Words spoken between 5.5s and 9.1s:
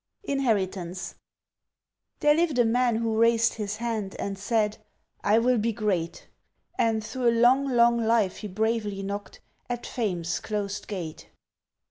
be great!" And through a long, long life he bravely